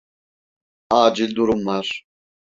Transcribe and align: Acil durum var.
Acil 1.01 1.35
durum 1.35 1.65
var. 1.65 2.05